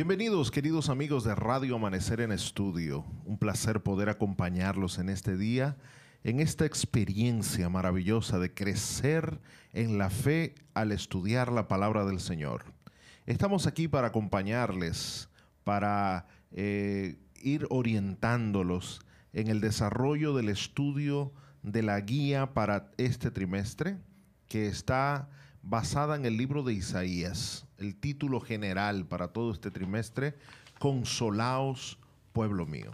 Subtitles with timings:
[0.00, 3.04] Bienvenidos queridos amigos de Radio Amanecer en Estudio.
[3.26, 5.76] Un placer poder acompañarlos en este día,
[6.24, 9.42] en esta experiencia maravillosa de crecer
[9.74, 12.64] en la fe al estudiar la palabra del Señor.
[13.26, 15.28] Estamos aquí para acompañarles,
[15.64, 19.02] para eh, ir orientándolos
[19.34, 21.30] en el desarrollo del estudio
[21.62, 23.98] de la guía para este trimestre
[24.48, 25.28] que está
[25.62, 30.36] basada en el libro de Isaías, el título general para todo este trimestre,
[30.78, 31.98] Consolaos,
[32.32, 32.92] pueblo mío.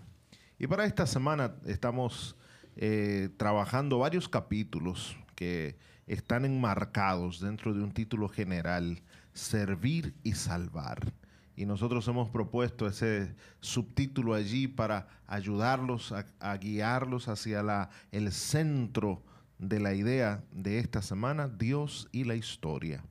[0.58, 2.36] Y para esta semana estamos
[2.76, 5.76] eh, trabajando varios capítulos que
[6.06, 9.02] están enmarcados dentro de un título general,
[9.34, 11.12] Servir y Salvar.
[11.56, 19.22] Y nosotros hemos propuesto ese subtítulo allí para ayudarlos a, guiarlos hacia el centro
[19.58, 23.02] de la idea de esta semana, Dios y la historia.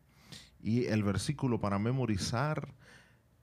[0.66, 2.74] Y el versículo para memorizar,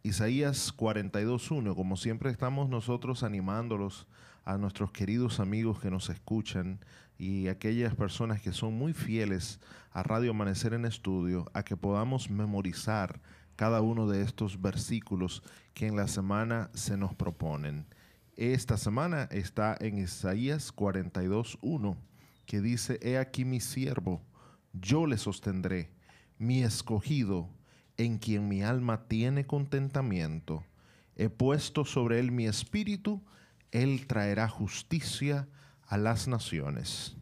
[0.02, 4.08] Isaías 42.1, como siempre estamos nosotros animándolos
[4.44, 6.80] a nuestros queridos amigos que nos escuchan
[7.18, 9.60] y aquellas personas que son muy fieles
[9.92, 13.20] a Radio Amanecer en Estudio, a que podamos memorizar
[13.54, 17.86] cada uno de estos versículos que en la semana se nos proponen.
[18.34, 21.96] Esta semana está en Isaías 42.1
[22.46, 24.20] que dice, He aquí mi siervo,
[24.72, 26.02] yo le sostendré,
[26.42, 27.48] mi escogido,
[27.96, 30.64] en quien mi alma tiene contentamiento.
[31.14, 33.22] He puesto sobre él mi espíritu,
[33.70, 35.46] él traerá justicia
[35.86, 37.16] a las naciones.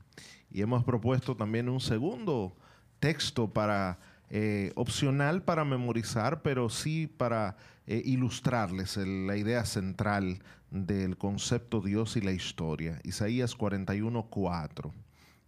[0.51, 2.57] Y hemos propuesto también un segundo
[2.99, 3.99] texto para
[4.31, 10.39] eh, opcional para memorizar, pero sí para eh, ilustrarles la idea central
[10.71, 13.01] del concepto Dios y la historia.
[13.05, 14.95] Isaías 41, 4.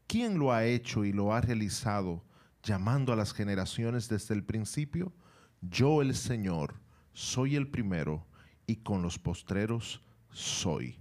[0.06, 2.22] ¿Quién lo ha hecho y lo ha realizado,
[2.62, 5.12] llamando a las generaciones desde el principio?
[5.60, 6.80] Yo el Señor,
[7.12, 8.26] soy el primero
[8.66, 10.98] y con los postreros soy.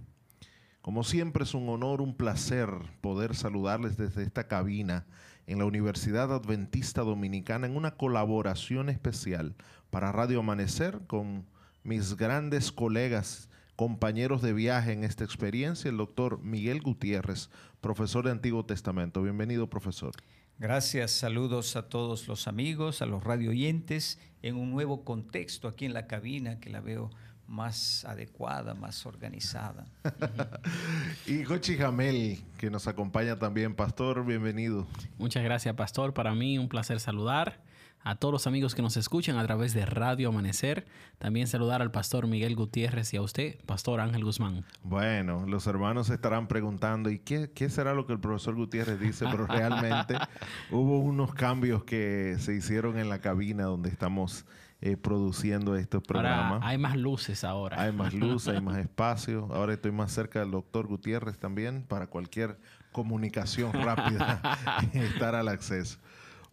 [0.80, 2.68] Como siempre es un honor, un placer
[3.00, 5.06] poder saludarles desde esta cabina
[5.46, 9.54] en la Universidad Adventista Dominicana en una colaboración especial
[9.90, 11.46] para Radio Amanecer con
[11.84, 17.50] mis grandes colegas compañeros de viaje en esta experiencia, el doctor Miguel Gutiérrez,
[17.80, 19.22] profesor de Antiguo Testamento.
[19.22, 20.12] Bienvenido, profesor.
[20.58, 25.86] Gracias, saludos a todos los amigos, a los radio oyentes, en un nuevo contexto aquí
[25.86, 27.10] en la cabina que la veo
[27.48, 29.86] más adecuada, más organizada.
[31.26, 34.86] y Gochi Jamel, que nos acompaña también, pastor, bienvenido.
[35.18, 36.14] Muchas gracias, pastor.
[36.14, 37.60] Para mí un placer saludar
[38.04, 40.86] a todos los amigos que nos escuchan a través de Radio Amanecer.
[41.18, 44.64] También saludar al pastor Miguel Gutiérrez y a usted, pastor Ángel Guzmán.
[44.82, 49.26] Bueno, los hermanos estarán preguntando, ¿y qué, qué será lo que el profesor Gutiérrez dice?
[49.30, 50.16] Pero realmente
[50.70, 54.44] hubo unos cambios que se hicieron en la cabina donde estamos
[54.84, 56.60] eh, produciendo estos programas.
[56.64, 57.80] hay más luces ahora.
[57.80, 59.48] Hay más luz, hay más espacio.
[59.52, 62.58] Ahora estoy más cerca del doctor Gutiérrez también para cualquier
[62.90, 64.58] comunicación rápida
[64.92, 66.00] estar al acceso.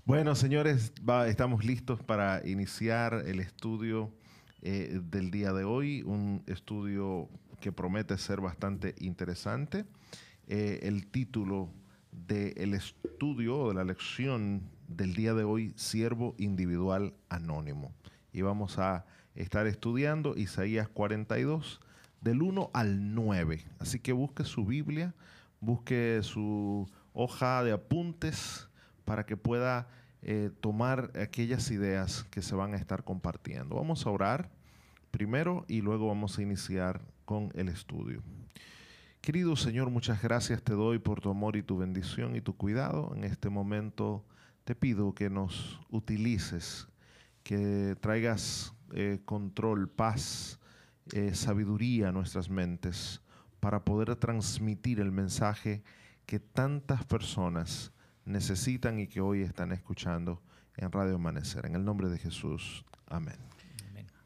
[0.05, 0.91] Bueno, señores,
[1.27, 4.11] estamos listos para iniciar el estudio
[4.61, 7.29] eh, del día de hoy, un estudio
[7.59, 9.85] que promete ser bastante interesante.
[10.47, 11.69] Eh, el título
[12.11, 17.93] del estudio o de la lección del día de hoy, Siervo Individual Anónimo.
[18.33, 19.05] Y vamos a
[19.35, 21.81] estar estudiando Isaías 42,
[22.21, 23.63] del 1 al 9.
[23.77, 25.13] Así que busque su Biblia,
[25.59, 28.68] busque su hoja de apuntes
[29.09, 29.87] para que pueda
[30.21, 33.77] eh, tomar aquellas ideas que se van a estar compartiendo.
[33.77, 34.51] Vamos a orar
[35.09, 38.21] primero y luego vamos a iniciar con el estudio.
[39.19, 43.11] Querido Señor, muchas gracias te doy por tu amor y tu bendición y tu cuidado.
[43.15, 44.23] En este momento
[44.63, 46.87] te pido que nos utilices,
[47.41, 50.59] que traigas eh, control, paz,
[51.13, 53.23] eh, sabiduría a nuestras mentes
[53.59, 55.81] para poder transmitir el mensaje
[56.27, 57.91] que tantas personas
[58.29, 60.41] necesitan y que hoy están escuchando
[60.77, 61.65] en Radio Amanecer.
[61.65, 62.85] En el nombre de Jesús.
[63.07, 63.35] Amén.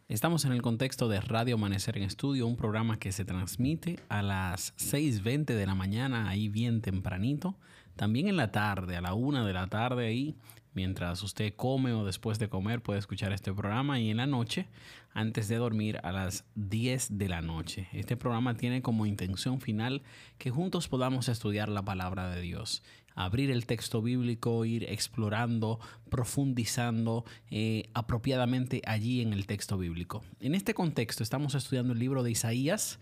[0.09, 4.21] Estamos en el contexto de Radio Amanecer en Estudio, un programa que se transmite a
[4.21, 7.57] las 6.20 de la mañana, ahí bien tempranito.
[7.95, 10.37] También en la tarde, a la 1 de la tarde, ahí
[10.73, 14.67] Mientras usted come o después de comer puede escuchar este programa y en la noche,
[15.13, 17.87] antes de dormir a las 10 de la noche.
[17.93, 20.01] Este programa tiene como intención final
[20.39, 22.81] que juntos podamos estudiar la palabra de Dios,
[23.15, 25.79] abrir el texto bíblico, ir explorando,
[26.09, 30.23] profundizando eh, apropiadamente allí en el texto bíblico.
[30.39, 32.99] En este contexto estamos estudiando el libro de Isaías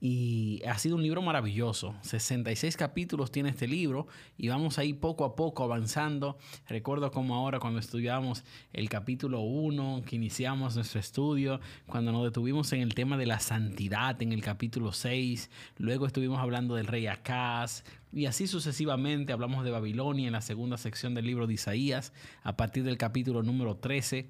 [0.00, 1.94] Y ha sido un libro maravilloso.
[2.02, 4.06] 66 capítulos tiene este libro
[4.36, 6.36] y vamos ahí poco a poco avanzando.
[6.68, 12.72] Recuerdo como ahora cuando estudiamos el capítulo 1, que iniciamos nuestro estudio, cuando nos detuvimos
[12.72, 17.06] en el tema de la santidad en el capítulo 6, luego estuvimos hablando del rey
[17.06, 22.12] Acaz, y así sucesivamente hablamos de Babilonia en la segunda sección del libro de Isaías,
[22.42, 24.28] a partir del capítulo número 13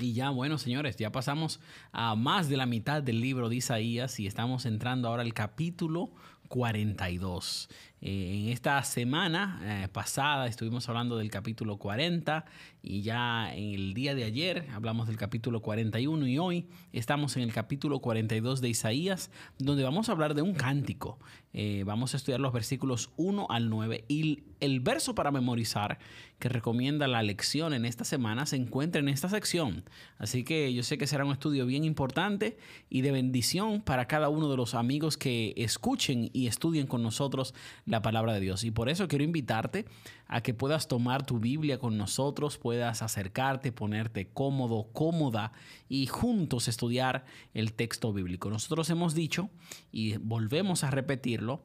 [0.00, 1.58] y ya, bueno, señores, ya pasamos
[1.90, 6.12] a más de la mitad del libro de Isaías y estamos entrando ahora al capítulo
[6.48, 7.68] 42.
[8.00, 12.44] Eh, en esta semana eh, pasada estuvimos hablando del capítulo 40
[12.80, 17.42] y ya en el día de ayer hablamos del capítulo 41 y hoy estamos en
[17.42, 21.18] el capítulo 42 de Isaías donde vamos a hablar de un cántico.
[21.52, 25.98] Eh, vamos a estudiar los versículos 1 al 9 y el verso para memorizar
[26.38, 29.84] que recomienda la lección en esta semana se encuentra en esta sección.
[30.18, 32.58] Así que yo sé que será un estudio bien importante
[32.88, 37.54] y de bendición para cada uno de los amigos que escuchen y estudien con nosotros
[37.84, 38.62] la palabra de Dios.
[38.64, 39.86] Y por eso quiero invitarte
[40.26, 45.52] a que puedas tomar tu Biblia con nosotros, puedas acercarte, ponerte cómodo, cómoda
[45.88, 47.24] y juntos estudiar
[47.54, 48.50] el texto bíblico.
[48.50, 49.50] Nosotros hemos dicho
[49.90, 51.64] y volvemos a repetirlo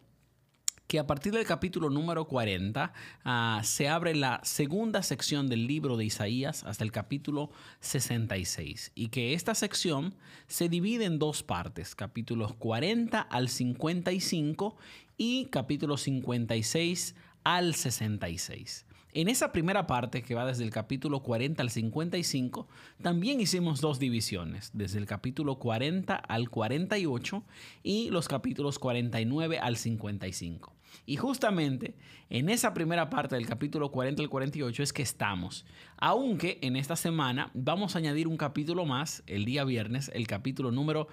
[0.88, 2.94] que a partir del capítulo número 40
[3.24, 9.10] ah, se abre la segunda sección del libro de Isaías hasta el capítulo 66 y
[9.10, 10.16] que esta sección
[10.48, 14.76] se divide en dos partes, capítulos 40 al 55
[15.18, 18.86] y capítulo 56 al 66.
[19.16, 22.68] En esa primera parte, que va desde el capítulo 40 al 55,
[23.00, 27.44] también hicimos dos divisiones, desde el capítulo 40 al 48
[27.84, 30.74] y los capítulos 49 al 55.
[31.06, 31.96] Y justamente
[32.32, 35.64] en esa primera parte del capítulo 40 al 48 es que estamos.
[35.98, 40.72] Aunque en esta semana vamos a añadir un capítulo más, el día viernes, el capítulo
[40.72, 41.08] número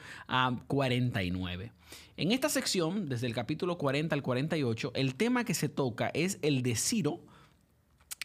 [0.69, 1.71] 49.
[1.71, 1.77] Ah,
[2.17, 6.39] en esta sección, desde el capítulo 40 al 48, el tema que se toca es
[6.41, 7.21] el de Ciro,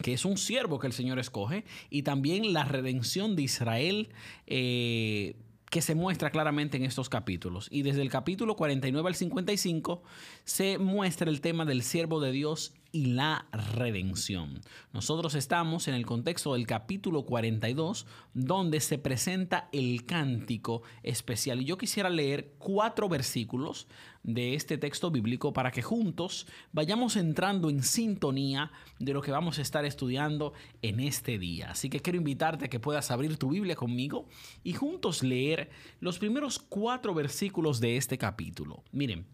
[0.01, 4.09] que es un siervo que el Señor escoge, y también la redención de Israel.
[4.47, 5.35] Eh,
[5.75, 7.67] que se muestra claramente en estos capítulos.
[7.69, 10.03] Y desde el capítulo 49 al 55
[10.45, 14.61] se muestra el tema del siervo de Dios y la redención.
[14.93, 21.61] Nosotros estamos en el contexto del capítulo 42, donde se presenta el cántico especial.
[21.61, 23.89] Y yo quisiera leer cuatro versículos
[24.23, 29.59] de este texto bíblico para que juntos vayamos entrando en sintonía de lo que vamos
[29.59, 31.71] a estar estudiando en este día.
[31.71, 34.29] Así que quiero invitarte a que puedas abrir tu Biblia conmigo
[34.63, 35.69] y juntos leer
[35.99, 38.85] los primeros cuatro versículos de este capítulo.
[38.93, 39.27] Miren,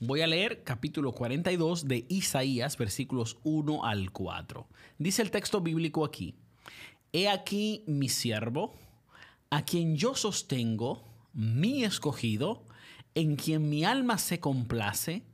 [0.00, 4.68] Voy a leer capítulo 42 de Isaías, versículos 1 al 4.
[4.96, 6.36] Dice el texto bíblico aquí,
[7.12, 8.76] He aquí mi siervo,
[9.50, 11.02] a quien yo sostengo,
[11.32, 12.62] mi escogido,
[13.16, 15.24] en quien mi alma se complace,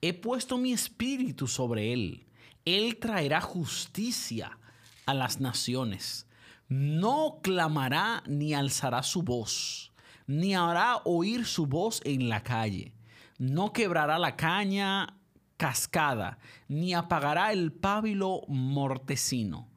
[0.00, 2.24] he puesto mi espíritu sobre él.
[2.64, 4.60] Él traerá justicia
[5.06, 6.28] a las naciones.
[6.68, 9.90] No clamará ni alzará su voz,
[10.28, 12.92] ni hará oír su voz en la calle
[13.38, 15.16] no quebrará la caña
[15.56, 16.38] cascada,
[16.68, 19.68] ni apagará el pábilo mortecino.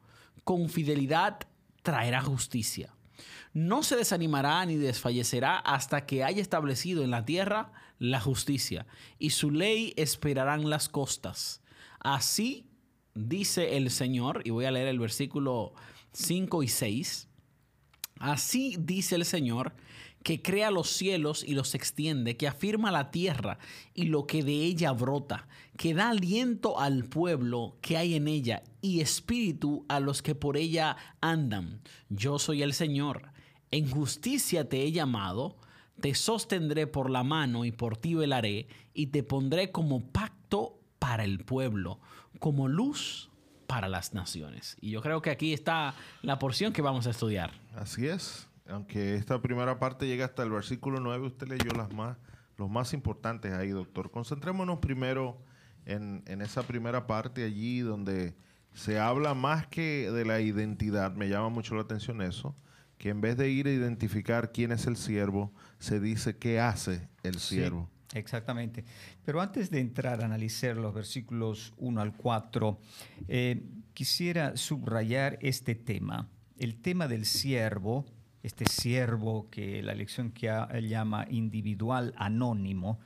[0.44, 1.38] Con fidelidad
[1.82, 2.94] traerá justicia.
[3.52, 8.86] No se desanimará ni desfallecerá hasta que haya establecido en la tierra la justicia,
[9.18, 11.62] y su ley esperarán las costas.
[11.98, 12.68] Así
[13.14, 15.72] dice el Señor, y voy a leer el versículo
[16.12, 17.28] 5 y 6.
[18.20, 19.74] Así dice el Señor,
[20.22, 23.58] que crea los cielos y los extiende, que afirma la tierra
[23.94, 28.62] y lo que de ella brota, que da aliento al pueblo que hay en ella
[28.80, 31.80] y espíritu a los que por ella andan.
[32.08, 33.32] Yo soy el Señor.
[33.70, 35.56] En justicia te he llamado,
[36.00, 41.24] te sostendré por la mano y por ti velaré, y te pondré como pacto para
[41.24, 42.00] el pueblo,
[42.38, 43.30] como luz
[43.66, 44.76] para las naciones.
[44.80, 47.52] Y yo creo que aquí está la porción que vamos a estudiar.
[47.74, 52.16] Así es aunque esta primera parte llega hasta el versículo 9, usted leyó las más,
[52.56, 54.10] los más importantes ahí, doctor.
[54.10, 55.38] Concentrémonos primero
[55.86, 58.34] en, en, esa primera parte allí donde
[58.74, 62.54] se habla más que de la identidad, me llama mucho la atención eso,
[62.98, 67.08] que en vez de ir a identificar quién es el siervo, se dice qué hace
[67.22, 67.88] el siervo.
[68.12, 68.84] exactamente.
[69.24, 72.78] Pero antes de entrar a analizar los versículos 1 al 4,
[73.28, 73.62] eh,
[73.94, 78.04] quisiera subrayar este tema, el tema del siervo
[78.42, 80.48] este siervo que la lección que
[80.88, 82.98] llama individual anónimo,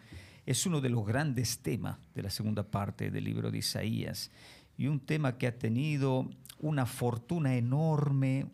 [0.44, 4.30] es uno de los grandes temas de la segunda parte del libro de Isaías
[4.76, 8.46] y un tema que ha tenido una fortuna enorme,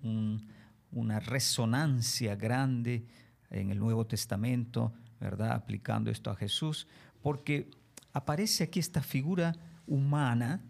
[0.93, 3.07] una resonancia grande
[3.51, 5.53] en el Nuevo Testamento, ¿verdad?
[5.53, 6.87] Aplicando esto a Jesús,
[7.23, 7.71] porque
[8.13, 9.55] aparece aquí esta figura
[9.87, 10.63] humana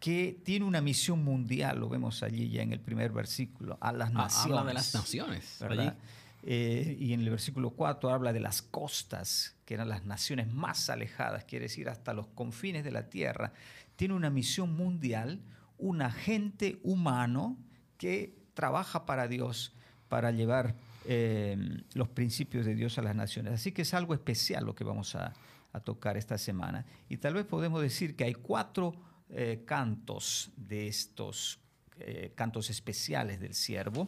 [0.00, 4.12] que tiene una misión mundial, lo vemos allí ya en el primer versículo, a las
[4.12, 4.36] naciones.
[4.36, 5.96] Ah, habla de las naciones, ¿verdad?
[6.42, 10.88] Eh, y en el versículo 4 habla de las costas, que eran las naciones más
[10.90, 13.52] alejadas, quiere decir hasta los confines de la tierra.
[13.96, 15.40] Tiene una misión mundial,
[15.78, 17.56] un agente humano
[17.98, 19.72] que trabaja para Dios,
[20.08, 21.56] para llevar eh,
[21.94, 23.52] los principios de Dios a las naciones.
[23.52, 25.32] Así que es algo especial lo que vamos a,
[25.84, 26.86] tocar esta semana.
[27.10, 28.94] Y tal vez podemos decir que hay cuatro
[29.30, 31.58] eh, cantos de estos
[31.98, 34.06] eh, cantos especiales del siervo.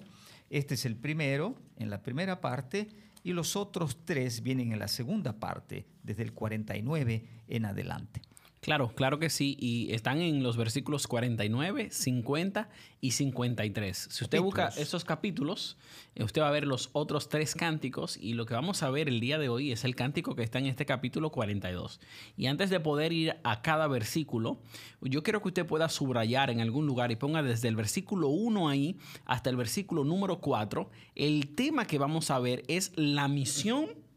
[0.50, 2.88] Este es el primero, en la primera parte,
[3.24, 8.20] y los otros tres vienen en la segunda parte, desde el 49 en adelante.
[8.60, 9.56] Claro, claro que sí.
[9.58, 12.68] Y están en los versículos 49, 50
[13.00, 14.08] y 53.
[14.10, 15.76] Si usted busca esos capítulos,
[16.16, 19.08] eh, usted va a ver los otros tres cánticos y lo que vamos a ver
[19.08, 22.00] el día de hoy es el cántico que está en este capítulo 42.
[22.36, 24.60] Y antes de poder ir a cada versículo,
[25.00, 28.68] yo quiero que usted pueda subrayar en algún lugar y ponga desde el versículo 1
[28.68, 30.90] ahí hasta el versículo número 4.
[31.14, 34.07] El tema que vamos a ver es la misión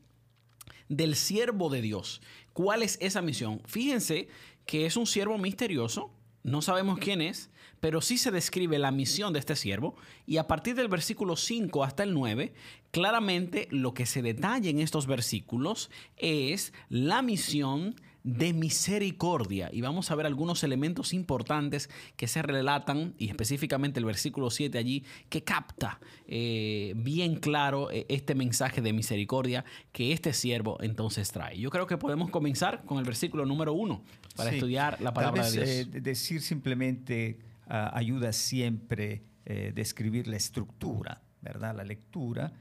[0.92, 2.22] del siervo de Dios.
[2.54, 3.62] ¿Cuál es esa misión?
[3.66, 4.28] Fíjense
[4.66, 6.12] que es un siervo misterioso,
[6.44, 9.96] no sabemos quién es, pero sí se describe la misión de este siervo
[10.28, 12.54] y a partir del versículo 5 hasta el 9,
[12.92, 19.70] claramente lo que se detalla en estos versículos es la misión de misericordia.
[19.72, 24.78] Y vamos a ver algunos elementos importantes que se relatan, y específicamente el versículo 7
[24.78, 31.32] allí, que capta eh, bien claro eh, este mensaje de misericordia que este siervo entonces
[31.32, 31.60] trae.
[31.60, 34.04] Yo creo que podemos comenzar con el versículo número 1
[34.36, 35.70] para estudiar la palabra de Dios.
[35.70, 39.24] Eh, decir simplemente ah, ayuda siempre
[39.74, 41.76] describir la estructura, ¿verdad?
[41.76, 42.54] La lectura.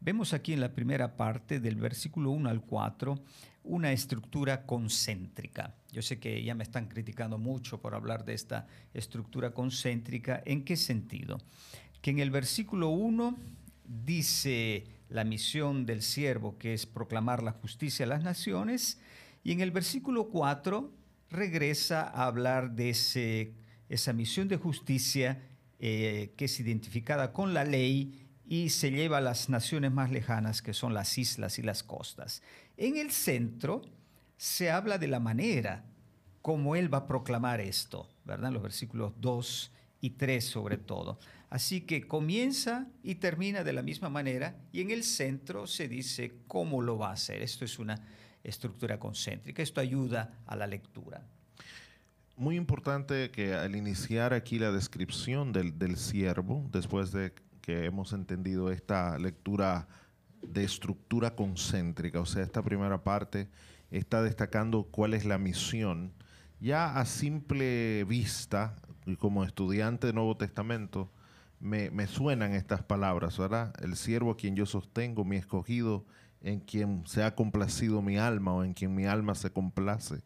[0.00, 3.14] vemos aquí en la primera parte del versículo 1 al 4
[3.64, 5.74] una estructura concéntrica.
[5.92, 10.42] Yo sé que ya me están criticando mucho por hablar de esta estructura concéntrica.
[10.44, 11.38] ¿En qué sentido?
[12.00, 13.36] Que en el versículo 1
[13.84, 18.98] dice la misión del siervo, que es proclamar la justicia a las naciones,
[19.44, 20.90] y en el versículo 4
[21.30, 23.54] regresa a hablar de ese,
[23.88, 25.42] esa misión de justicia
[25.78, 28.21] eh, que es identificada con la ley
[28.52, 32.42] y se lleva a las naciones más lejanas, que son las islas y las costas.
[32.76, 33.80] En el centro
[34.36, 35.86] se habla de la manera
[36.42, 38.52] como él va a proclamar esto, ¿verdad?
[38.52, 41.18] Los versículos 2 y 3 sobre todo.
[41.48, 46.34] Así que comienza y termina de la misma manera y en el centro se dice
[46.46, 47.40] cómo lo va a hacer.
[47.40, 48.06] Esto es una
[48.44, 51.26] estructura concéntrica, esto ayuda a la lectura.
[52.36, 57.32] Muy importante que al iniciar aquí la descripción del, del siervo, después de
[57.62, 59.88] que hemos entendido esta lectura
[60.42, 63.48] de estructura concéntrica, o sea, esta primera parte
[63.90, 66.12] está destacando cuál es la misión.
[66.60, 68.76] Ya a simple vista,
[69.06, 71.10] y como estudiante de Nuevo Testamento,
[71.60, 73.72] me, me, suenan estas palabras, ¿verdad?
[73.80, 76.04] El siervo a quien yo sostengo, mi escogido,
[76.40, 80.22] en quien se ha complacido mi alma o en quien mi alma se complace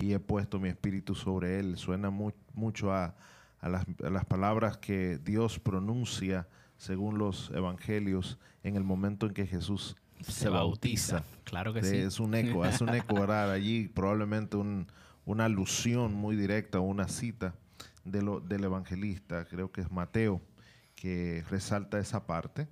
[0.00, 1.76] y he puesto mi espíritu sobre él.
[1.76, 3.14] Suena mucho a,
[3.60, 9.96] a, las, palabras que Dios pronuncia según los evangelios, en el momento en que Jesús
[10.20, 11.22] se, bautiza.
[11.44, 11.96] Claro que sí.
[11.96, 13.52] Es un eco, es un eco, ¿verdad?
[13.52, 17.54] Allí probablemente una alusión muy directa o una cita
[18.04, 20.40] de lo, del evangelista, creo que es Mateo,
[20.94, 22.68] que resalta esa parte.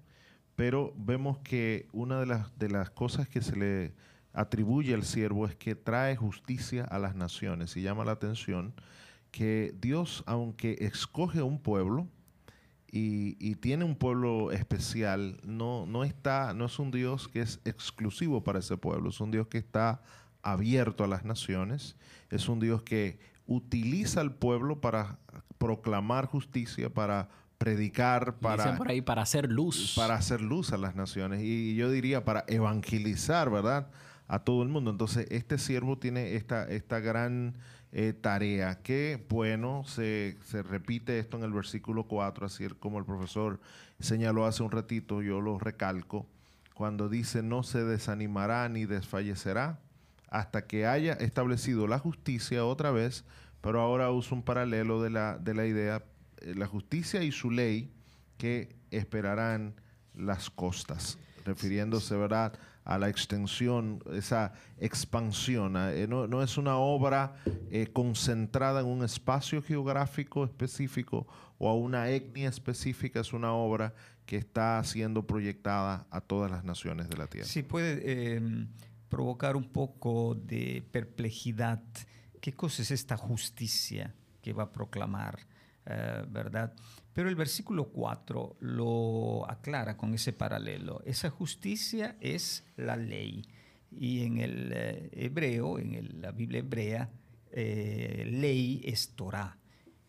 [0.54, 3.94] Pero vemos que una de las, de las cosas que se le
[4.32, 7.76] atribuye al siervo es que trae justicia a las naciones.
[7.76, 8.74] Y llama la atención
[9.30, 12.08] que Dios, aunque escoge un pueblo,
[12.96, 18.42] y, tiene un pueblo especial, no, no, está, no es un Dios que es exclusivo
[18.44, 20.02] para ese pueblo, es un Dios que está
[20.42, 21.96] abierto a las naciones,
[22.30, 25.18] es un Dios que utiliza al pueblo para
[25.58, 29.94] proclamar justicia, para predicar, para, por ahí, para hacer luz.
[29.96, 31.42] Para hacer luz a las naciones.
[31.42, 33.90] Y yo diría para evangelizar, ¿verdad?
[34.28, 34.90] A todo el mundo.
[34.90, 37.56] Entonces, este siervo tiene esta, esta gran
[37.98, 38.82] eh, tarea.
[38.82, 43.58] Que bueno, se, se, repite esto en el versículo 4, así como el profesor
[44.00, 46.26] señaló hace un ratito, yo lo recalco,
[46.74, 49.80] cuando dice no se desanimará ni desfallecerá
[50.28, 53.24] hasta que haya establecido la justicia otra vez,
[53.62, 56.04] pero ahora uso un paralelo de la, de la idea,
[56.42, 57.90] eh, la justicia y su ley
[58.36, 59.74] que esperarán
[60.14, 62.52] las costas, refiriéndose, ¿verdad?,
[62.84, 65.74] a la extensión, esa expansión.
[65.76, 67.34] Eh, no, es una obra
[67.70, 71.26] eh, concentrada en un espacio geográfico específico
[71.58, 73.92] o a una etnia específica, es una obra
[74.24, 77.48] que está siendo proyectada a todas las naciones de la tierra.
[77.48, 78.68] Sí, puede em,
[79.08, 81.82] provocar un poco de perplejidad.
[82.40, 85.40] ¿Qué cosa es esta justicia que va a proclamar?
[85.86, 86.72] Eh, ¿Verdad?
[87.16, 91.00] Pero el versículo 4 lo aclara con ese paralelo.
[91.06, 93.42] Esa justicia es la ley.
[93.90, 97.08] Y en el eh, hebreo, en la Biblia hebrea,
[97.52, 99.56] eh, ley es Torah.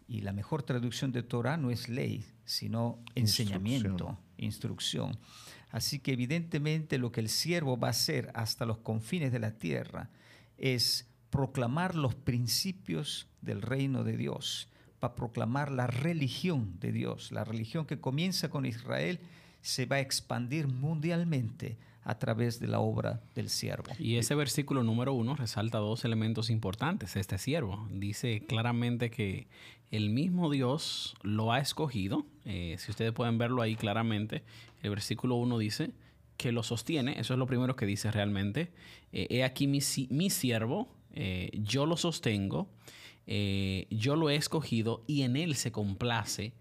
[0.09, 5.17] Y la mejor traducción de Torah no es ley, sino enseñamiento, instrucción.
[5.71, 9.51] Así que evidentemente lo que el siervo va a hacer hasta los confines de la
[9.51, 10.09] tierra
[10.57, 14.67] es proclamar los principios del reino de Dios
[14.99, 17.31] para proclamar la religión de Dios.
[17.31, 19.19] La religión que comienza con Israel
[19.61, 23.91] se va a expandir mundialmente a través de la obra del siervo.
[23.99, 27.17] Y ese versículo número uno resalta dos elementos importantes.
[27.17, 29.47] Este siervo dice claramente que
[29.91, 32.25] el mismo Dios lo ha escogido.
[32.45, 34.43] Eh, si ustedes pueden verlo ahí claramente,
[34.83, 35.91] el versículo uno dice
[36.37, 37.19] que lo sostiene.
[37.19, 38.71] Eso es lo primero que dice realmente.
[39.11, 42.69] Eh, he aquí mi, siervo, eh, yo lo sostengo
[43.27, 46.53] eh, yo lo he escogido y en él se complace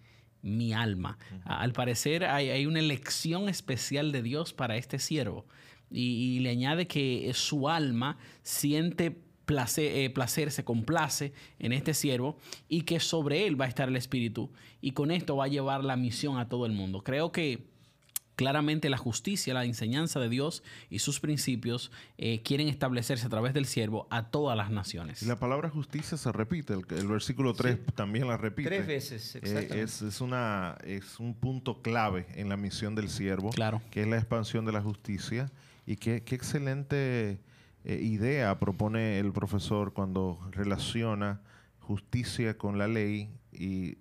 [0.42, 1.18] mi alma.
[1.44, 5.46] Al parecer hay, una elección especial de Dios para este siervo
[5.90, 12.36] y, le añade que su alma siente placer, eh, placer, se complace en este siervo
[12.68, 15.84] y que sobre él va a estar el Espíritu y con esto va a llevar
[15.84, 17.02] la misión a todo el mundo.
[17.02, 17.64] Creo que
[18.36, 23.54] Claramente la justicia, la enseñanza de Dios y sus principios eh, quieren establecerse a través
[23.54, 25.22] del siervo a todas las naciones.
[25.22, 28.68] Y la palabra justicia se repite, el, versículo 3 también la repite.
[28.68, 29.82] Tres veces, eh, exactamente.
[29.82, 33.80] es, una, es un punto clave en la misión del siervo, claro.
[33.90, 35.50] que es la expansión de la justicia.
[35.86, 37.40] Y qué, qué excelente
[37.84, 41.40] eh, idea propone el profesor cuando relaciona
[41.78, 43.96] justicia con la ley y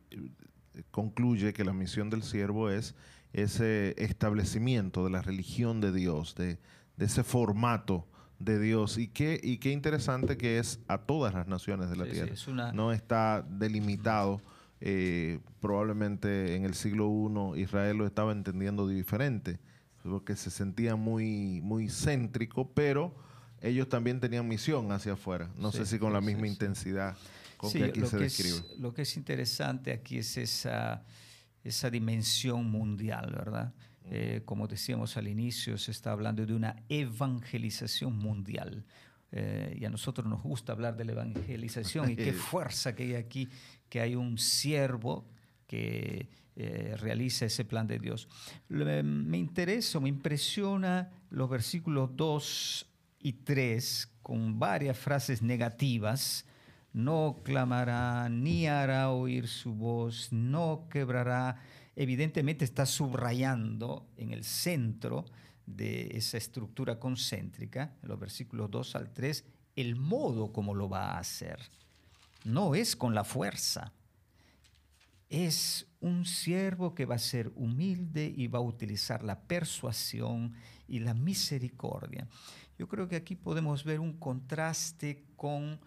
[0.91, 2.95] concluye que la misión del siervo es
[3.35, 6.57] ese establecimiento de la religión de Dios, de,
[6.97, 8.07] ese formato
[8.39, 8.97] de Dios.
[8.97, 12.71] Y qué, y qué interesante que es a todas las naciones de la tierra.
[12.71, 14.41] No está delimitado.
[14.81, 17.09] Eh, probablemente en el siglo
[17.55, 19.59] I Israel lo estaba entendiendo diferente,
[20.03, 23.15] porque se sentía muy, muy céntrico, pero
[23.61, 25.49] ellos también tenían misión hacia afuera.
[25.57, 27.15] No sé si con la misma intensidad
[27.57, 28.59] con que aquí se describe.
[28.79, 31.03] lo que es interesante aquí es esa
[31.65, 33.73] esa dimensión mundial, ¿verdad?
[34.05, 38.85] Eh, como decíamos al inicio, se está hablando de una evangelización mundial.
[39.31, 43.15] Eh, y a nosotros nos gusta hablar de la evangelización y qué fuerza que hay
[43.15, 43.49] aquí,
[43.89, 45.27] que hay un siervo
[45.65, 48.29] que eh, realiza ese plan de Dios.
[48.69, 52.85] Me interesa, me impresiona los versículos 2
[53.19, 56.45] y 3 con varias frases negativas
[56.95, 61.61] no clamará, ni hará oír su voz, no quebrará.
[61.93, 65.25] Evidentemente está subrayando en el centro
[65.65, 69.43] de esa estructura concéntrica, en los versículos 2 al 3,
[69.75, 71.59] el modo como lo va a hacer.
[72.45, 73.91] No es con la fuerza.
[75.27, 80.53] Es un siervo que va a ser humilde y va a utilizar la persuasión
[80.87, 82.25] y la misericordia.
[82.79, 85.77] Yo creo que aquí podemos ver un contraste con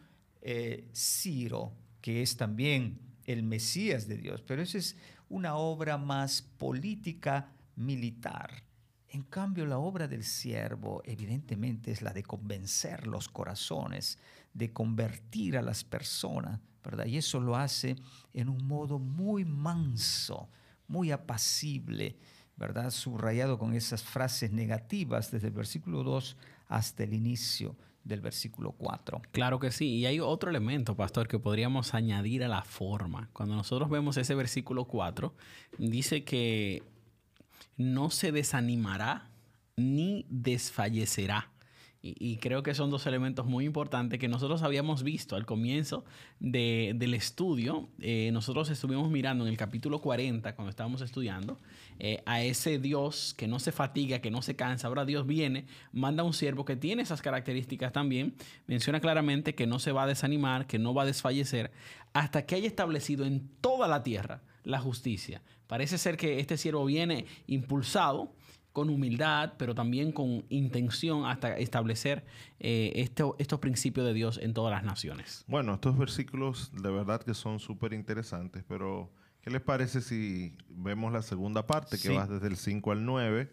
[0.41, 4.97] eh, Ciro, que es también el Mesías de Dios, pero esa es
[5.29, 8.63] una obra más política militar.
[9.11, 14.19] En cambio, la obra del siervo evidentemente es la de convencer los corazones,
[14.53, 17.07] de convertir a las personas, ¿verdad?
[17.07, 17.97] Y eso lo hace
[18.33, 20.49] en un modo muy manso,
[20.87, 22.17] muy apacible,
[22.57, 22.91] ¿verdad?
[22.91, 26.37] Subrayado con esas frases negativas desde el versículo 2
[26.69, 29.23] hasta el inicio del versículo 4.
[29.33, 33.29] Claro que sí, y hay otro elemento, pastor, que podríamos añadir a la forma.
[33.33, 35.35] Cuando nosotros vemos ese versículo 4,
[35.79, 36.83] dice que
[37.77, 39.31] no se desanimará
[39.77, 41.51] ni desfallecerá.
[42.01, 46.05] Y, creo que son dos elementos muy importantes que nosotros habíamos visto al comienzo
[46.39, 47.89] del estudio.
[47.99, 51.59] Eh, nosotros estuvimos mirando en el capítulo 40, cuando estábamos estudiando,
[51.99, 54.87] eh, a ese Dios que no se fatiga, que no se cansa.
[54.87, 58.35] Ahora Dios viene, manda un siervo que tiene esas características también.
[58.69, 61.73] Menciona claramente que no se va a desanimar, que no va a desfallecer,
[62.13, 65.43] hasta que haya establecido en toda la tierra la justicia.
[65.67, 68.33] Parece ser que este siervo viene impulsado
[68.73, 72.25] con humildad, pero también con intención hasta establecer
[72.61, 72.93] eh,
[73.39, 75.45] estos principios de Dios en todas las naciones.
[75.49, 81.13] Bueno, estos versículos de verdad que son súper interesantes, pero ¿qué les parece si vemos
[81.13, 83.51] la segunda parte que va desde el 5 al 9?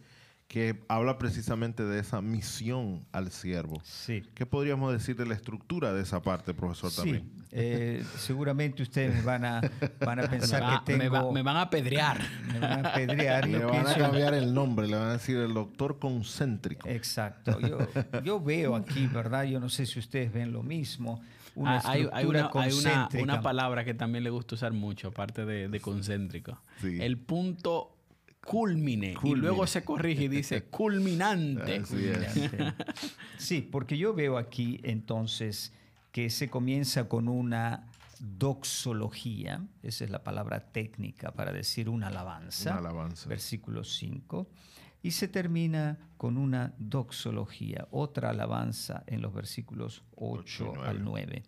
[0.48, 3.82] Que habla precisamente de esa misión al siervo.
[3.84, 4.24] Sí.
[4.36, 7.32] ¿Qué podríamos decir de la estructura de esa parte, profesor, Sí, también?
[7.52, 9.62] eh, seguramente ustedes van a,
[10.06, 11.32] van a Me, pensar va- que me va- tengo...
[11.34, 12.20] me van a apedrear.
[12.54, 13.48] me van a apedrear.
[13.48, 16.88] Le a cambiar el nombre, le van a decir el doctor concéntrico.
[16.88, 17.60] Exacto.
[17.60, 17.80] Yo,
[18.24, 19.46] yo veo aquí, ¿verdad?
[19.46, 21.22] Yo no sé si ustedes ven lo mismo.
[21.56, 25.08] Una Ah, hay, hay una, hay una- una palabra que también le gusta usar mucho,
[25.08, 26.60] aparte de, de concéntrico.
[26.82, 26.98] Sí.
[27.02, 27.95] El punto
[28.46, 29.16] culmine.
[29.24, 31.78] Y luego se corrige y dice culminante.
[31.78, 32.52] Así es.
[33.38, 35.74] Sí, porque yo veo aquí entonces
[36.14, 37.88] que se comienza con una
[38.20, 43.28] doxología, esa es la palabra técnica para decir una alabanza, Una alabanza.
[43.28, 44.48] versículo 5,
[45.04, 50.90] y se termina con una doxología, otra alabanza en los versículos 8 Ocho y nueve.
[50.90, 51.44] al 9.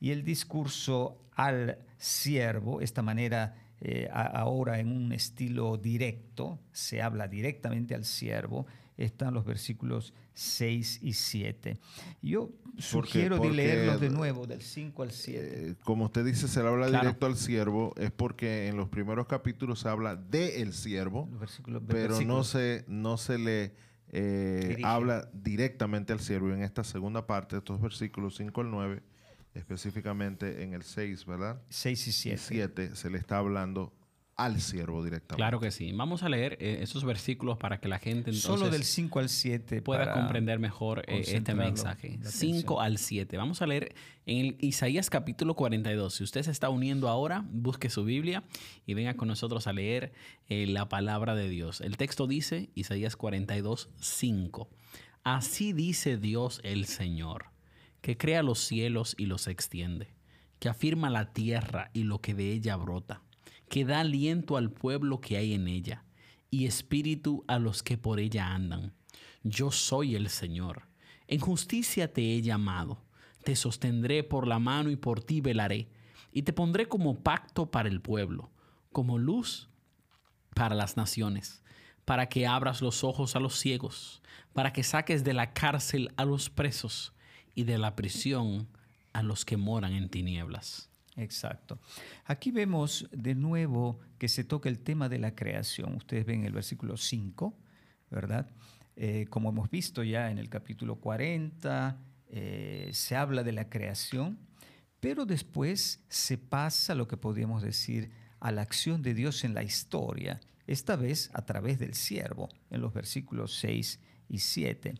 [0.00, 7.02] Y el discurso al siervo, esta manera eh, a- ahora en un estilo directo, se
[7.02, 8.66] habla directamente al siervo,
[8.96, 11.78] están los versículos 6 y 7.
[12.22, 15.70] Yo sugiero de porque- leerlos de nuevo, del 5 al 7.
[15.70, 17.02] Eh, como usted dice, se le habla Claro.
[17.06, 21.82] directo al siervo, es porque en los primeros capítulos se habla de el siervo, versículos-
[21.88, 23.74] pero no se, no se le
[24.14, 26.50] eh, habla directamente al siervo.
[26.50, 29.02] Y en esta segunda parte, estos versículos 5 al 9,
[29.54, 31.62] específicamente en el 6, ¿verdad?
[31.68, 32.38] 6 y Y 7.
[32.38, 33.92] 7 se le está hablando
[34.36, 35.36] al siervo directamente.
[35.36, 35.92] Claro que sí.
[35.92, 39.28] Vamos a leer eh, esos versículos para que la gente entonces Solo del 5 al
[39.28, 42.18] 7 pueda comprender mejor eh, este mensaje.
[42.22, 42.84] la 5 atención.
[42.84, 43.36] al 7.
[43.36, 43.94] Vamos a leer
[44.26, 46.14] en el Isaías capítulo 42.
[46.14, 48.42] Si usted se está uniendo ahora, busque su Biblia
[48.86, 50.12] y venga con nosotros a leer
[50.48, 51.80] eh, la palabra de Dios.
[51.80, 54.70] El texto dice, Isaías 42, 5.
[55.24, 57.51] Así dice Dios el Señor,
[58.02, 60.12] que crea los cielos y los extiende,
[60.58, 63.22] que afirma la tierra y lo que de ella brota,
[63.70, 66.04] que da aliento al pueblo que hay en ella
[66.50, 68.92] y espíritu a los que por ella andan.
[69.44, 70.88] Yo soy el Señor.
[71.28, 73.02] En justicia te he llamado.
[73.44, 75.88] Te sostendré por la mano y por ti velaré.
[76.32, 78.50] Y te pondré como pacto para el pueblo,
[78.90, 79.68] como luz
[80.54, 81.62] para las naciones,
[82.04, 86.24] para que abras los ojos a los ciegos, para que saques de la cárcel a
[86.24, 87.14] los presos
[87.54, 88.68] y de la prisión
[89.12, 90.88] a los que moran en tinieblas.
[91.16, 91.78] Exacto.
[92.24, 95.94] Aquí vemos de nuevo que se toca el tema de la creación.
[95.94, 97.54] Ustedes ven el versículo 5,
[98.10, 98.50] ¿verdad?
[98.96, 104.38] Eh, como hemos visto ya en el capítulo 40, eh, se habla de la creación,
[105.00, 108.10] pero después se pasa lo que podríamos decir
[108.40, 112.80] a la acción de Dios en la historia, esta vez a través del siervo, en
[112.80, 114.94] los versículos 6 y 7.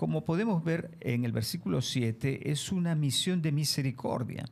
[0.00, 4.46] Como podemos ver en el versículo 7, es una misión de misericordia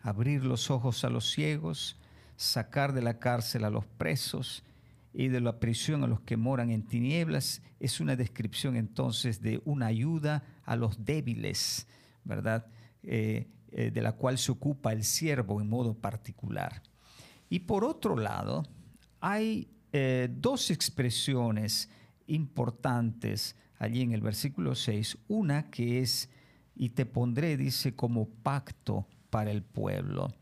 [0.00, 1.98] abrir los ojos a los ciegos,
[2.36, 4.64] sacar de la cárcel a los presos
[5.12, 9.60] y de la prisión a los que moran en tinieblas, es una descripción entonces de
[9.66, 11.86] una ayuda a los débiles,
[12.24, 12.64] ¿verdad?
[13.02, 16.82] Eh, eh, de la cual se ocupa el siervo en modo particular.
[17.50, 18.62] Y por otro lado,
[19.20, 21.90] hay eh, dos expresiones
[22.28, 25.18] importantes allí en el versículo 6.
[25.28, 26.28] Una que es,
[26.74, 30.32] y te pondré, dice, como pacto para el pueblo.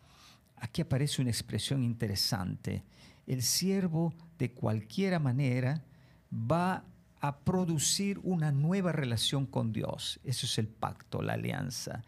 [0.56, 2.84] Aquí aparece una expresión interesante.
[3.26, 5.84] El siervo, de cualquier manera,
[6.32, 6.84] va
[7.20, 10.20] a producir una nueva relación con Dios.
[10.24, 12.02] Eso es el pacto, la alianza.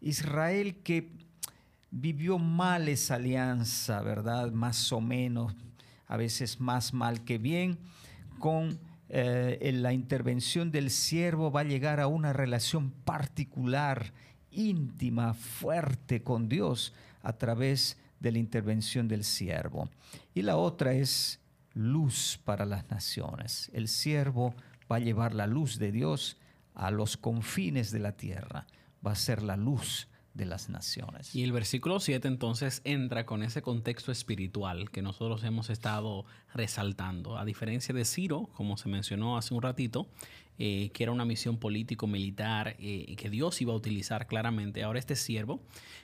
[0.00, 1.10] Israel que
[1.90, 4.52] vivió mal esa alianza, ¿verdad?
[4.52, 5.54] Más o menos,
[6.06, 7.78] a veces más mal que bien,
[8.38, 8.78] con
[9.12, 14.12] eh, en la intervención del siervo va a llegar a una relación particular,
[14.52, 19.88] íntima, fuerte con Dios a través de la intervención del siervo.
[20.32, 21.40] Y la otra es
[21.74, 23.68] luz para las naciones.
[23.74, 24.54] El siervo
[24.90, 26.36] va a llevar la luz de Dios
[26.74, 28.68] a los confines de la tierra,
[29.04, 31.34] va a ser la luz de las naciones.
[31.34, 37.36] Y el versículo 7 entonces entra con ese contexto espiritual que nosotros hemos estado resaltando.
[37.36, 40.08] A diferencia de Ciro, como se mencionó hace un ratito,
[40.58, 45.16] eh, que era una misión político-militar eh, que Dios iba a utilizar claramente, ahora este
[45.16, 45.62] siervo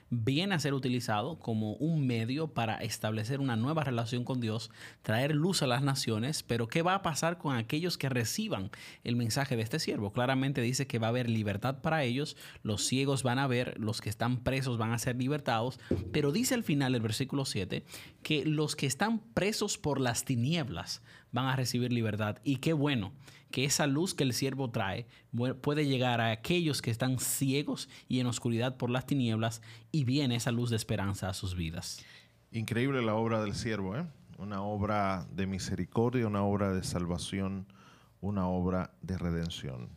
[0.09, 5.35] viene a ser utilizado como un medio para establecer una nueva relación con Dios, traer
[5.35, 8.71] luz a las naciones, pero ¿qué va a pasar con aquellos que reciban
[9.03, 10.11] el mensaje de este siervo?
[10.11, 14.01] Claramente dice que va a haber libertad para ellos, los ciegos van a ver, los
[14.01, 15.79] que están presos van a ser libertados,
[16.11, 17.83] pero dice al final el versículo 7
[18.23, 22.37] que los que están presos por las tinieblas van a recibir libertad.
[22.43, 23.11] Y qué bueno
[23.51, 25.07] que esa luz que el siervo trae
[25.61, 30.35] puede llegar a aquellos que están ciegos y en oscuridad por las tinieblas y viene
[30.35, 32.03] esa luz de esperanza a sus vidas.
[32.51, 34.05] Increíble la obra del siervo, ¿eh?
[34.37, 37.65] Una obra de misericordia, una obra de salvación,
[38.21, 39.89] una obra de redención.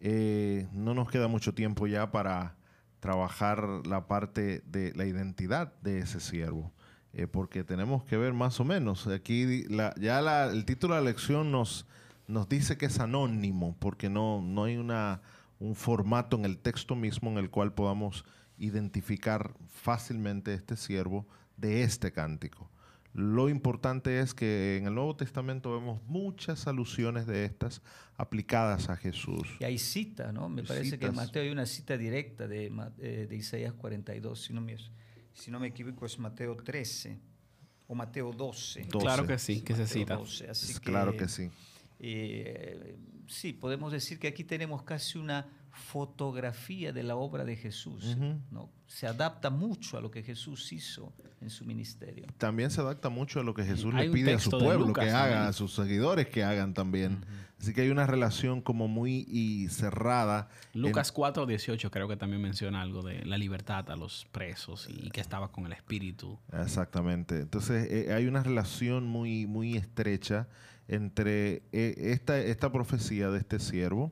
[0.00, 2.56] Eh, no nos queda mucho tiempo ya para
[3.00, 6.72] trabajar la parte de la identidad de ese siervo,
[7.12, 9.06] eh, porque tenemos que ver más o menos.
[9.06, 9.66] Aquí
[10.00, 11.86] ya el título de la lección nos,
[12.26, 15.22] nos dice que es anónimo, porque no, no hay una,
[15.58, 18.24] un formato en el texto mismo en el cual podamos
[18.58, 22.70] identificar fácilmente este siervo de este cántico.
[23.12, 27.80] Lo importante es que en el Nuevo Testamento vemos muchas alusiones de estas
[28.16, 29.48] aplicadas a Jesús.
[29.60, 30.48] Y hay cita, ¿no?
[30.48, 34.52] Me parece que en Mateo hay una cita directa de, eh, de Isaías 42, si
[34.52, 34.76] no, me,
[35.32, 37.20] si no me equivoco es Mateo 13
[37.86, 38.88] o Mateo 12.
[38.88, 40.18] Claro que sí, que se cita.
[40.82, 41.50] claro que sí.
[42.06, 48.16] Eh, sí, podemos decir que aquí tenemos casi una fotografía de la obra de Jesús.
[48.50, 48.70] ¿no?
[48.86, 52.26] Se adapta mucho a lo que Jesús hizo en su ministerio.
[52.36, 55.48] También se adapta mucho a lo que Jesús le pide a su pueblo que haga,
[55.48, 57.24] a sus seguidores que hagan también.
[57.58, 60.50] Así que hay una relación como muy y cerrada.
[60.74, 65.08] Lucas 4, 18 creo que también menciona algo de la libertad a los presos y
[65.08, 66.38] que estaba con el Espíritu.
[66.52, 67.40] Exactamente.
[67.40, 70.48] Entonces eh, hay una relación muy, muy estrecha
[70.88, 74.10] entre eh, esta, esta profecía de este siervo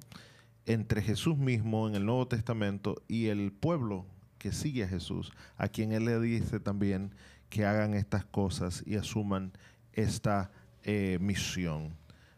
[0.67, 4.07] entre Jesús mismo en el Nuevo Testamento y el pueblo
[4.39, 7.13] que sigue a Jesús, a quien Él le dice también
[7.49, 9.53] que hagan estas cosas y asuman
[9.93, 10.51] esta
[10.85, 11.95] eh, misión.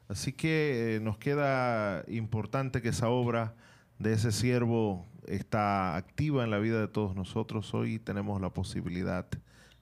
[0.08, 3.54] Así que eh, nos queda importante que esa obra
[3.98, 7.72] de ese siervo está activa en la vida de todos nosotros.
[7.72, 9.26] Hoy tenemos la posibilidad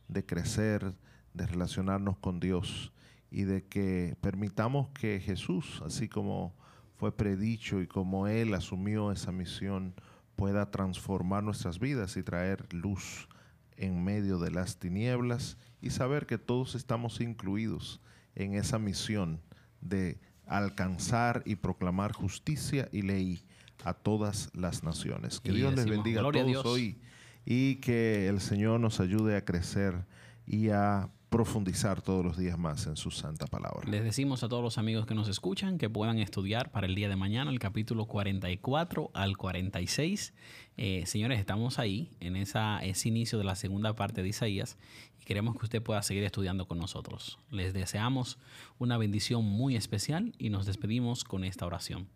[0.08, 0.94] de crecer,
[1.34, 2.92] de relacionarnos con Dios
[3.32, 6.54] y de que permitamos que Jesús, así como
[6.96, 9.94] fue predicho y como Él asumió esa misión,
[10.36, 13.28] pueda transformar nuestras vidas y traer luz
[13.76, 18.00] en medio de las tinieblas y saber que todos estamos incluidos
[18.34, 19.40] en esa misión
[19.80, 23.44] de alcanzar y proclamar justicia y ley
[23.82, 25.40] a todas las naciones.
[25.40, 27.00] Que Dios les bendiga a todos hoy
[27.46, 30.04] y que el Señor nos ayude a crecer
[30.46, 33.90] y a profundizar todos los días más en su santa palabra.
[33.90, 37.08] Les decimos a todos los amigos que nos escuchan que puedan estudiar para el día
[37.08, 40.34] de mañana el capítulo 44 al 46.
[40.76, 44.76] Eh, señores, estamos ahí en esa, ese inicio de la segunda parte de Isaías
[45.22, 47.38] y queremos que usted pueda seguir estudiando con nosotros.
[47.50, 48.38] Les deseamos
[48.78, 52.08] una bendición muy especial y nos despedimos con esta oración.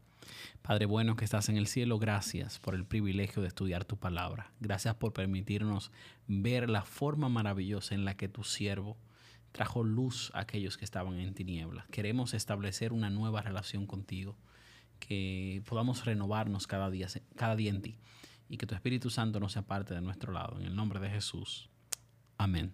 [0.61, 4.52] Padre bueno que estás en el cielo, gracias por el privilegio de estudiar tu palabra.
[4.61, 5.90] Gracias por permitirnos
[6.26, 8.98] ver la forma maravillosa en la que tu siervo
[9.57, 11.87] trajo luz a aquellos que estaban en tinieblas.
[11.88, 14.37] Queremos establecer una nueva relación contigo,
[14.99, 17.97] que podamos renovarnos cada día, cada día en ti
[18.51, 20.61] y que tu Espíritu Santo no se aparte de nuestro lado.
[20.61, 21.71] En el nombre de Jesús.
[22.37, 22.71] Amén.